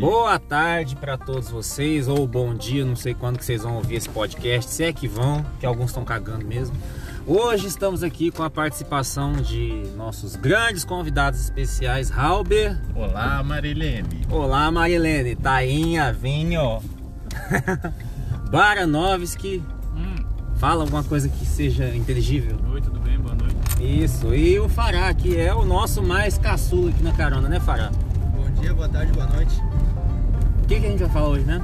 [0.00, 3.96] Boa tarde para todos vocês, ou bom dia, não sei quando que vocês vão ouvir
[3.96, 6.74] esse podcast, se é que vão, que alguns estão cagando mesmo.
[7.26, 12.80] Hoje estamos aqui com a participação de nossos grandes convidados especiais, Halber.
[12.94, 14.26] Olá, Marilene.
[14.30, 15.36] Olá, Marilene.
[15.36, 16.80] Tainha, Vinho.
[18.50, 19.62] Baranovski.
[19.94, 20.24] Hum.
[20.56, 22.56] Fala alguma coisa que seja inteligível.
[22.72, 23.18] Oi, tudo bem?
[23.18, 23.54] Boa noite.
[23.78, 27.90] Isso, e o Fará, que é o nosso mais caçula aqui na carona, né, Fará?
[28.34, 29.60] Bom dia, boa tarde, boa noite.
[30.70, 31.60] O que, que a gente vai falar hoje, né?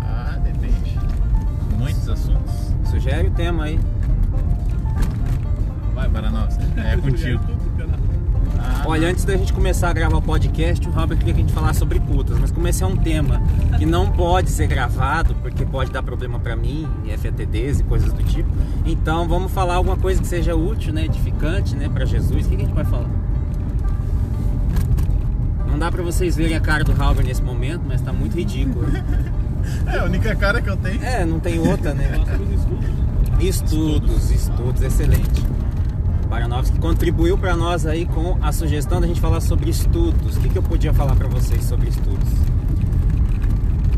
[0.00, 0.96] Ah, depende.
[1.76, 2.72] Muitos assuntos.
[2.88, 3.80] Sugere o tema aí.
[5.92, 6.56] Vai, para nós.
[6.76, 7.42] É contigo.
[8.60, 11.42] Ah, Olha, antes da gente começar a gravar o podcast, o Robert queria que a
[11.42, 13.42] gente falasse sobre putas, mas como esse é um tema
[13.78, 18.12] que não pode ser gravado, porque pode dar problema pra mim, e FATDs e coisas
[18.12, 18.48] do tipo,
[18.84, 22.46] então vamos falar alguma coisa que seja útil, né, edificante, né, pra Jesus.
[22.46, 23.10] O que, que a gente vai falar?
[25.76, 28.86] Não dá pra vocês verem a cara do Robert nesse momento, mas tá muito ridículo.
[29.84, 31.02] É a única cara que eu tenho.
[31.02, 32.12] É, não tem outra, né?
[33.40, 35.42] Estudos, estudos, excelente.
[36.30, 40.36] Baranovski contribuiu para nós aí com a sugestão da gente falar sobre estudos.
[40.36, 42.28] O que, que eu podia falar para vocês sobre estudos?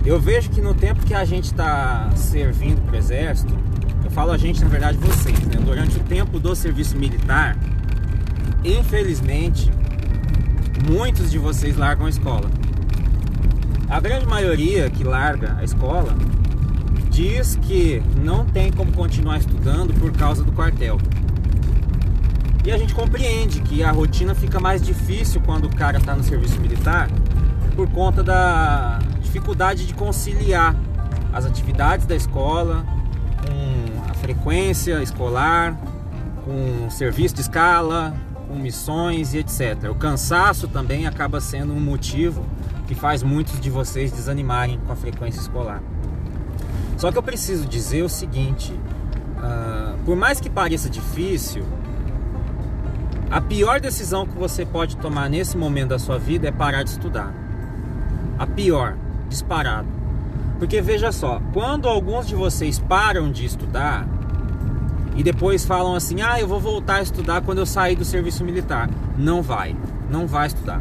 [0.06, 3.54] Eu vejo que no tempo que a gente está servindo para o exército,
[4.02, 5.60] eu falo a gente, na verdade, vocês, né?
[5.62, 7.58] Durante o tempo do serviço militar,
[8.64, 9.70] infelizmente,
[10.86, 12.50] muitos de vocês largam a escola.
[13.88, 16.14] A grande maioria que larga a escola
[17.10, 20.98] diz que não tem como continuar estudando por causa do quartel.
[22.64, 26.22] E a gente compreende que a rotina fica mais difícil quando o cara está no
[26.22, 27.08] serviço militar
[27.74, 30.76] por conta da dificuldade de conciliar
[31.32, 32.84] as atividades da escola
[33.46, 35.78] com a frequência escolar,
[36.44, 38.14] com o serviço de escala,
[38.48, 39.90] com missões e etc.
[39.90, 42.44] O cansaço também acaba sendo um motivo
[42.86, 45.82] que faz muitos de vocês desanimarem com a frequência escolar.
[46.96, 51.64] Só que eu preciso dizer o seguinte: uh, por mais que pareça difícil,
[53.30, 56.90] a pior decisão que você pode tomar nesse momento da sua vida é parar de
[56.90, 57.32] estudar.
[58.38, 58.96] A pior,
[59.28, 59.88] disparado.
[60.58, 64.08] Porque veja só, quando alguns de vocês param de estudar
[65.18, 68.44] e depois falam assim: "Ah, eu vou voltar a estudar quando eu sair do serviço
[68.44, 68.88] militar".
[69.18, 69.76] Não vai,
[70.08, 70.80] não vai estudar.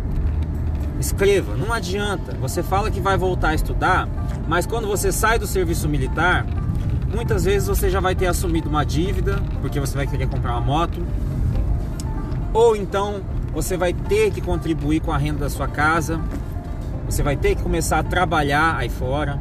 [1.00, 2.38] Escreva, não adianta.
[2.40, 4.08] Você fala que vai voltar a estudar,
[4.48, 6.46] mas quando você sai do serviço militar,
[7.14, 10.62] muitas vezes você já vai ter assumido uma dívida, porque você vai querer comprar uma
[10.62, 11.04] moto,
[12.54, 13.22] ou então
[13.54, 16.22] você vai ter que contribuir com a renda da sua casa,
[17.08, 19.40] você vai ter que começar a trabalhar aí fora.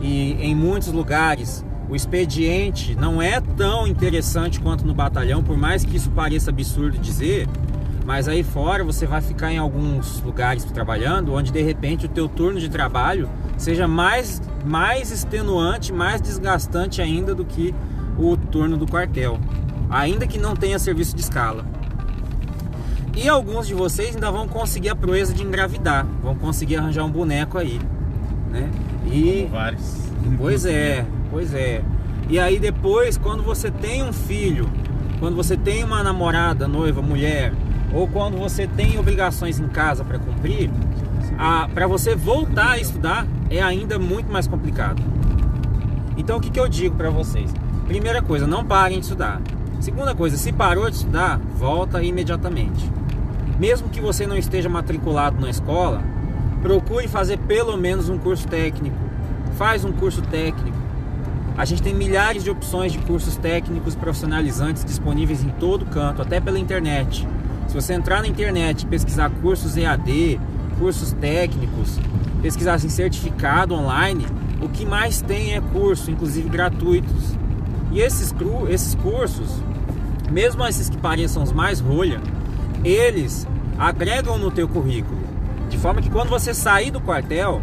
[0.00, 5.84] E em muitos lugares o expediente não é tão interessante quanto no batalhão, por mais
[5.84, 7.48] que isso pareça absurdo dizer,
[8.06, 12.28] mas aí fora você vai ficar em alguns lugares trabalhando, onde de repente o teu
[12.28, 13.28] turno de trabalho
[13.58, 17.74] seja mais, mais extenuante, mais desgastante ainda do que
[18.16, 19.40] o turno do quartel,
[19.90, 21.64] ainda que não tenha serviço de escala.
[23.16, 27.10] E alguns de vocês ainda vão conseguir a proeza de engravidar, vão conseguir arranjar um
[27.10, 27.80] boneco aí,
[28.48, 28.70] né?
[29.10, 30.00] E Como vários.
[30.38, 31.82] Pois é, pois é.
[32.28, 34.68] E aí depois, quando você tem um filho,
[35.18, 37.52] quando você tem uma namorada, noiva, mulher,
[37.92, 40.70] ou quando você tem obrigações em casa para cumprir,
[41.74, 45.02] para você voltar a estudar é ainda muito mais complicado.
[46.16, 47.52] Então o que, que eu digo para vocês?
[47.86, 49.40] Primeira coisa, não parem de estudar.
[49.80, 52.88] Segunda coisa, se parou de estudar, volta imediatamente.
[53.58, 56.02] Mesmo que você não esteja matriculado na escola,
[56.62, 58.96] procure fazer pelo menos um curso técnico.
[59.56, 60.76] Faz um curso técnico.
[61.60, 66.40] A gente tem milhares de opções de cursos técnicos profissionalizantes disponíveis em todo canto, até
[66.40, 67.28] pela internet.
[67.68, 70.40] Se você entrar na internet e pesquisar cursos EAD,
[70.78, 71.98] cursos técnicos,
[72.40, 74.26] pesquisar assim, certificado online,
[74.62, 77.36] o que mais tem é curso, inclusive gratuitos.
[77.92, 78.34] E esses,
[78.70, 79.62] esses cursos,
[80.30, 82.22] mesmo esses que pareçam os mais rolha,
[82.82, 83.46] eles
[83.78, 85.20] agregam no teu currículo.
[85.68, 87.60] De forma que quando você sair do quartel,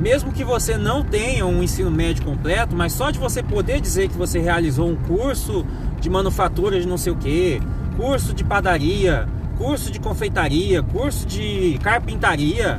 [0.00, 4.08] mesmo que você não tenha um ensino médio completo, mas só de você poder dizer
[4.08, 5.64] que você realizou um curso
[6.00, 7.60] de manufatura de não sei o que,
[7.96, 9.26] curso de padaria,
[9.56, 12.78] curso de confeitaria, curso de carpintaria,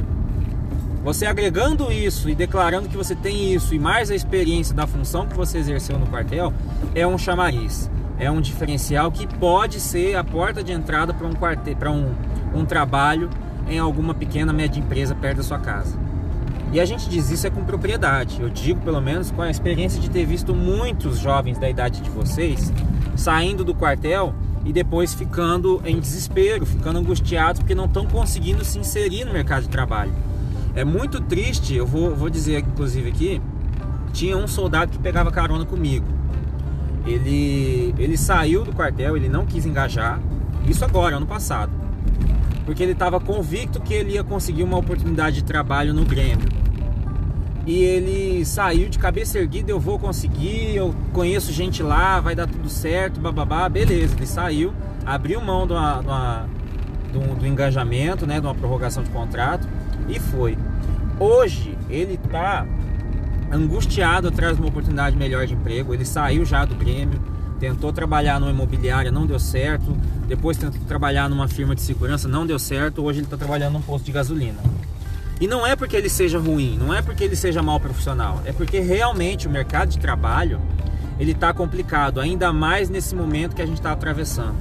[1.04, 5.26] você agregando isso e declarando que você tem isso e mais a experiência da função
[5.26, 6.54] que você exerceu no quartel,
[6.94, 11.34] é um chamariz, é um diferencial que pode ser a porta de entrada para um
[11.34, 12.14] quartel, um,
[12.54, 13.30] um trabalho
[13.68, 15.98] em alguma pequena média empresa perto da sua casa.
[16.72, 18.42] E a gente diz isso é com propriedade.
[18.42, 22.10] Eu digo, pelo menos, com a experiência de ter visto muitos jovens da idade de
[22.10, 22.72] vocês
[23.16, 24.34] saindo do quartel
[24.66, 29.64] e depois ficando em desespero, ficando angustiados porque não estão conseguindo se inserir no mercado
[29.64, 30.14] de trabalho.
[30.76, 33.42] É muito triste, eu vou, vou dizer inclusive aqui,
[34.14, 36.06] tinha um soldado que pegava carona comigo.
[37.06, 40.20] Ele, ele saiu do quartel, ele não quis engajar.
[40.68, 41.72] Isso agora, ano passado.
[42.66, 46.57] Porque ele estava convicto que ele ia conseguir uma oportunidade de trabalho no Grêmio.
[47.68, 52.48] E ele saiu de cabeça erguida, eu vou conseguir, eu conheço gente lá, vai dar
[52.48, 54.16] tudo certo, bababá, beleza.
[54.16, 54.74] Ele saiu,
[55.06, 56.50] abriu mão de uma, de uma,
[57.12, 59.68] do, do engajamento, né, de uma prorrogação de contrato
[60.08, 60.58] e foi.
[61.20, 62.66] Hoje ele está
[63.52, 65.94] angustiado atrás de uma oportunidade melhor de emprego.
[65.94, 67.20] Ele saiu já do Grêmio,
[67.60, 69.92] tentou trabalhar numa imobiliária, não deu certo.
[70.26, 73.04] Depois tentou trabalhar numa firma de segurança, não deu certo.
[73.04, 74.77] Hoje ele está trabalhando num posto de gasolina.
[75.40, 78.52] E não é porque ele seja ruim, não é porque ele seja mal profissional, é
[78.52, 80.60] porque realmente o mercado de trabalho
[81.20, 84.56] ele está complicado, ainda mais nesse momento que a gente está atravessando,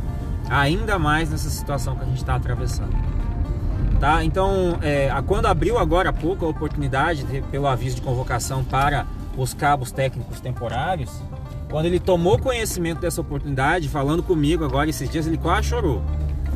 [0.49, 2.95] ainda mais nessa situação que a gente está atravessando.
[4.01, 4.23] Tá?
[4.23, 9.07] Então, é, quando abriu agora há pouco a oportunidade, de, pelo aviso de convocação para
[9.37, 11.11] os cabos técnicos temporários,
[11.71, 16.03] quando ele tomou conhecimento dessa oportunidade, falando comigo agora esses dias, ele quase chorou.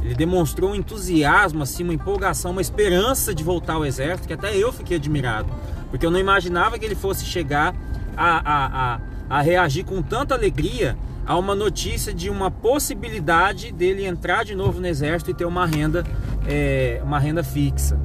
[0.02, 4.56] Ele demonstrou um entusiasmo, assim, uma empolgação, uma esperança de voltar ao exército, que até
[4.56, 5.49] eu fiquei admirado.
[5.91, 7.75] Porque eu não imaginava que ele fosse chegar
[8.17, 14.05] a, a, a, a reagir com tanta alegria a uma notícia de uma possibilidade dele
[14.05, 16.05] entrar de novo no exército e ter uma renda,
[16.47, 17.99] é, uma renda fixa.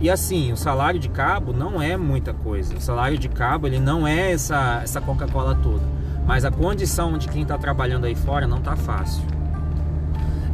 [0.00, 2.74] E assim, o salário de cabo não é muita coisa.
[2.74, 5.82] O salário de cabo ele não é essa, essa Coca-Cola toda.
[6.26, 9.22] Mas a condição de quem está trabalhando aí fora não está fácil.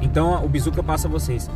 [0.01, 1.51] Então o bizu que eu passo a vocês: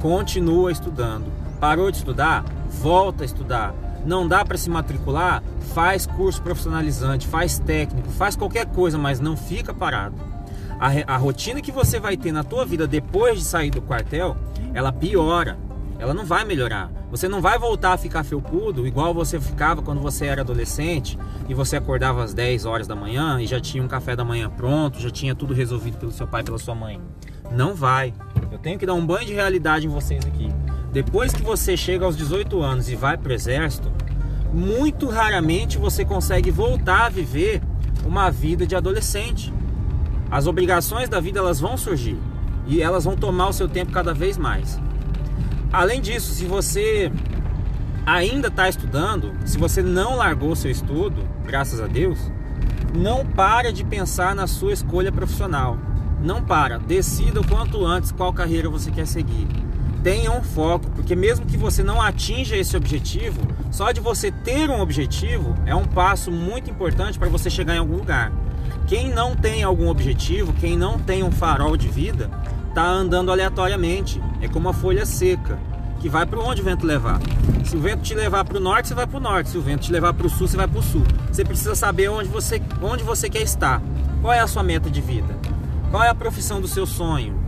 [0.00, 1.26] continua estudando.
[1.60, 2.44] Parou de estudar?
[2.68, 3.74] Volta a estudar
[4.04, 5.42] não dá para se matricular,
[5.74, 10.16] faz curso profissionalizante, faz técnico, faz qualquer coisa, mas não fica parado.
[10.78, 14.36] A, a rotina que você vai ter na tua vida depois de sair do quartel,
[14.74, 15.56] ela piora.
[15.98, 16.90] Ela não vai melhorar.
[17.12, 21.16] Você não vai voltar a ficar felpudo igual você ficava quando você era adolescente
[21.48, 24.50] e você acordava às 10 horas da manhã e já tinha um café da manhã
[24.50, 27.00] pronto, já tinha tudo resolvido pelo seu pai pela sua mãe.
[27.54, 28.14] Não vai.
[28.50, 30.48] Eu tenho que dar um banho de realidade em vocês aqui.
[30.92, 33.90] Depois que você chega aos 18 anos e vai para o exército,
[34.52, 37.62] muito raramente você consegue voltar a viver
[38.04, 39.52] uma vida de adolescente.
[40.30, 42.18] As obrigações da vida elas vão surgir
[42.66, 44.80] e elas vão tomar o seu tempo cada vez mais.
[45.72, 47.10] Além disso, se você
[48.04, 52.18] ainda está estudando, se você não largou seu estudo, graças a Deus,
[52.94, 55.78] não para de pensar na sua escolha profissional.
[56.22, 59.48] Não para, decida o quanto antes qual carreira você quer seguir
[60.02, 63.40] tenha um foco, porque mesmo que você não atinja esse objetivo,
[63.70, 67.78] só de você ter um objetivo é um passo muito importante para você chegar em
[67.78, 68.32] algum lugar.
[68.86, 72.28] Quem não tem algum objetivo, quem não tem um farol de vida,
[72.68, 74.20] está andando aleatoriamente.
[74.40, 75.58] É como uma folha seca,
[76.00, 77.20] que vai para onde o vento levar.
[77.64, 79.50] Se o vento te levar para o norte, você vai para o norte.
[79.50, 81.04] Se o vento te levar para o sul, você vai para o sul.
[81.30, 83.80] Você precisa saber onde você, onde você quer estar.
[84.20, 85.51] Qual é a sua meta de vida?
[85.92, 87.42] Qual é a profissão do seu sonho?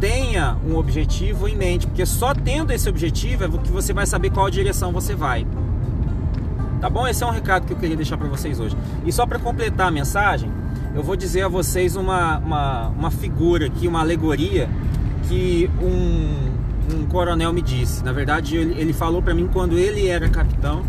[0.00, 4.30] tenha um objetivo em mente, porque só tendo esse objetivo é que você vai saber
[4.30, 5.46] qual direção você vai.
[6.80, 7.06] Tá bom?
[7.06, 8.74] Esse é um recado que eu queria deixar para vocês hoje.
[9.04, 10.50] E só para completar a mensagem,
[10.94, 14.70] eu vou dizer a vocês uma, uma, uma figura aqui, uma alegoria
[15.28, 18.02] que um, um coronel me disse.
[18.02, 20.82] Na verdade, ele, ele falou para mim quando ele era capitão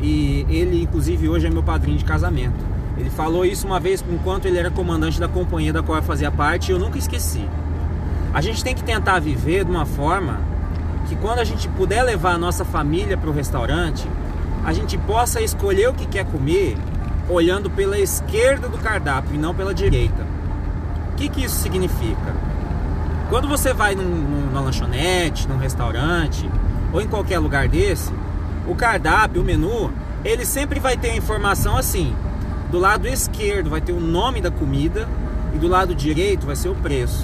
[0.00, 2.71] e ele, inclusive, hoje é meu padrinho de casamento.
[2.96, 6.30] Ele falou isso uma vez enquanto ele era comandante da companhia da qual eu fazia
[6.30, 7.48] parte e eu nunca esqueci.
[8.34, 10.40] A gente tem que tentar viver de uma forma
[11.08, 14.08] que quando a gente puder levar a nossa família para o restaurante,
[14.64, 16.76] a gente possa escolher o que quer comer
[17.28, 20.26] olhando pela esquerda do cardápio e não pela direita.
[21.12, 22.34] O que, que isso significa?
[23.28, 26.48] Quando você vai num, numa lanchonete, num restaurante
[26.92, 28.12] ou em qualquer lugar desse,
[28.66, 29.90] o cardápio, o menu,
[30.24, 32.14] ele sempre vai ter a informação assim:
[32.72, 35.06] do lado esquerdo vai ter o nome da comida
[35.54, 37.22] e do lado direito vai ser o preço.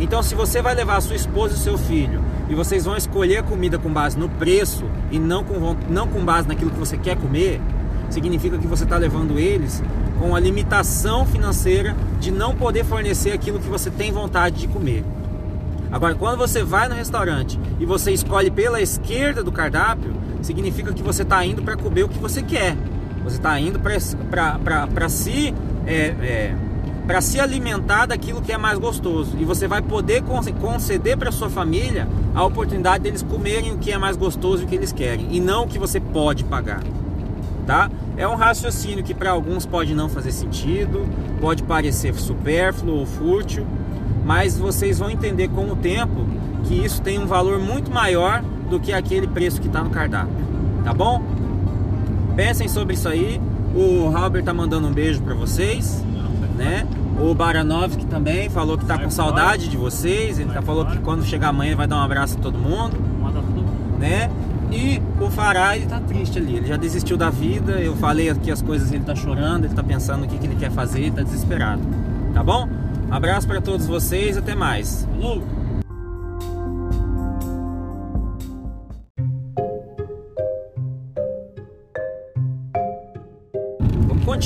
[0.00, 3.36] Então, se você vai levar a sua esposa e seu filho e vocês vão escolher
[3.36, 6.96] a comida com base no preço e não com, não com base naquilo que você
[6.96, 7.60] quer comer,
[8.08, 9.82] significa que você está levando eles
[10.18, 15.04] com a limitação financeira de não poder fornecer aquilo que você tem vontade de comer.
[15.92, 21.02] Agora, quando você vai no restaurante e você escolhe pela esquerda do cardápio, significa que
[21.02, 22.74] você está indo para comer o que você quer.
[23.24, 25.54] Você está indo para se
[25.86, 26.54] é,
[27.08, 29.36] é, se alimentar daquilo que é mais gostoso.
[29.38, 30.22] E você vai poder
[30.60, 34.68] conceder para sua família a oportunidade deles comerem o que é mais gostoso e o
[34.68, 36.82] que eles querem, e não o que você pode pagar.
[37.66, 37.90] Tá?
[38.16, 41.06] É um raciocínio que para alguns pode não fazer sentido,
[41.40, 43.66] pode parecer supérfluo ou fútil,
[44.24, 46.26] mas vocês vão entender com o tempo
[46.64, 50.34] que isso tem um valor muito maior do que aquele preço que está no cardápio.
[50.84, 51.22] Tá bom?
[52.38, 53.40] Pensem sobre isso aí.
[53.74, 56.04] O Halber tá mandando um beijo para vocês,
[56.56, 56.86] né?
[57.20, 60.38] O Baranovski também falou que tá com saudade de vocês.
[60.38, 62.96] Ele tá falou que quando chegar amanhã vai dar um abraço a todo mundo,
[63.98, 64.30] né?
[64.70, 66.58] E o ele tá triste ali.
[66.58, 67.72] Ele já desistiu da vida.
[67.72, 70.54] Eu falei aqui as coisas, ele tá chorando, ele tá pensando o que, que ele
[70.54, 71.82] quer fazer, ele tá desesperado.
[72.32, 72.68] Tá bom?
[73.10, 75.08] Abraço para todos vocês, até mais.
[75.10, 75.57] Falou!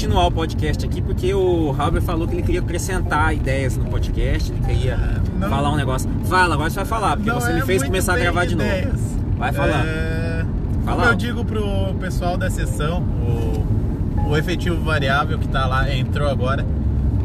[0.03, 4.51] Continuar o podcast aqui porque o Robert falou que ele queria acrescentar ideias no podcast,
[4.51, 4.99] ele queria
[5.39, 5.49] Não.
[5.49, 6.11] falar um negócio.
[6.25, 8.69] Fala, agora você vai falar, porque você é me fez começar a gravar de novo.
[9.39, 9.87] Vai falar.
[9.87, 10.45] É,
[10.85, 15.89] Fala Como eu digo pro pessoal da sessão, o, o efetivo variável que tá lá,
[15.95, 16.67] entrou agora,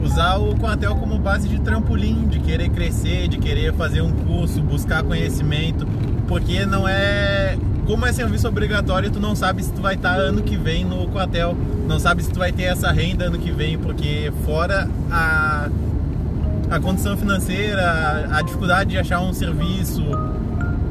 [0.04, 4.62] usar o Coatel como base de trampolim, de querer crescer, de querer fazer um curso,
[4.62, 5.88] buscar conhecimento,
[6.28, 7.58] porque não é.
[7.86, 11.08] Como é serviço obrigatório, tu não sabe se tu vai estar ano que vem no
[11.08, 11.56] Coatel,
[11.88, 15.70] não sabe se tu vai ter essa renda ano que vem, porque fora a,
[16.70, 20.04] a condição financeira, a dificuldade de achar um serviço.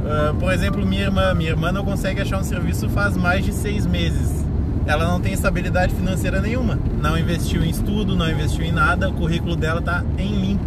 [0.07, 3.53] ah, por exemplo, minha irmã, minha irmã não consegue achar um serviço faz mais de
[3.53, 4.47] seis meses.
[4.87, 6.79] Ela não tem estabilidade financeira nenhuma.
[7.03, 9.09] Não investiu em estudo, não investiu em nada.
[9.11, 10.65] O currículo dela tá em limpo,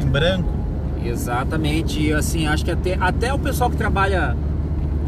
[0.00, 0.61] em branco.
[1.04, 4.36] Exatamente, e assim, acho que até, até o pessoal que trabalha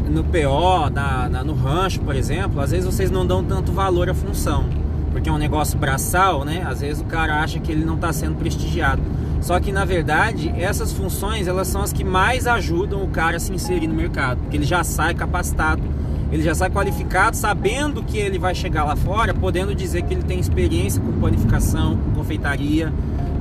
[0.09, 4.09] no PO, na, na- no rancho, por exemplo, às vezes vocês não dão tanto valor
[4.09, 4.65] à função,
[5.11, 6.65] porque é um negócio braçal, né?
[6.67, 9.01] Às vezes o cara acha que ele não está sendo prestigiado.
[9.41, 13.39] Só que na verdade, essas funções, elas são as que mais ajudam o cara a
[13.39, 15.81] se inserir no mercado, porque ele já sai capacitado,
[16.31, 20.23] ele já sai qualificado, sabendo que ele vai chegar lá fora, podendo dizer que ele
[20.23, 22.91] tem experiência com panificação, com confeitaria,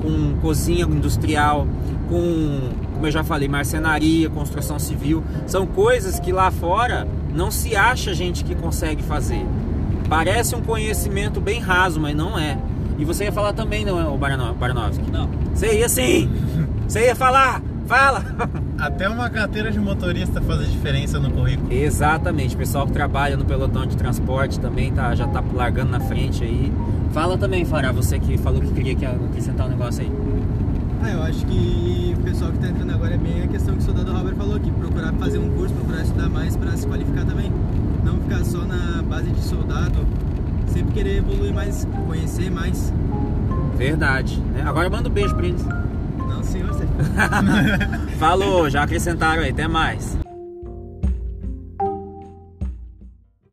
[0.04, 1.66] com cozinha industrial,
[2.08, 2.60] com,
[2.92, 5.24] como eu já falei, marcenaria, construção civil.
[5.46, 9.44] São coisas que lá fora não se acha gente que consegue fazer.
[10.08, 12.58] Parece um conhecimento bem raso, mas não é.
[12.98, 15.10] E você ia falar também, não é, o Barano- Baranovski?
[15.10, 15.28] Não.
[15.54, 16.30] Você ia sim!
[16.86, 17.62] Você ia falar!
[17.86, 18.22] Fala!
[18.84, 21.72] Até uma carteira de motorista faz a diferença no currículo.
[21.72, 26.00] Exatamente, o pessoal que trabalha no pelotão de transporte também tá, já tá largando na
[26.00, 26.70] frente aí.
[27.10, 30.12] Fala também, Fará, você que falou que queria que acrescentar um negócio aí.
[31.02, 33.80] Ah, eu acho que o pessoal que tá entrando agora é bem a questão que
[33.80, 37.24] o soldado Robert falou aqui, procurar fazer um curso, procurar estudar mais para se qualificar
[37.24, 37.50] também.
[38.04, 40.06] Não ficar só na base de soldado,
[40.66, 42.92] sempre querer evoluir mais, conhecer mais.
[43.78, 44.38] Verdade.
[44.52, 44.62] né?
[44.66, 45.64] Agora manda um beijo pra eles.
[48.18, 50.23] Falou, já acrescentaram aí, até mais.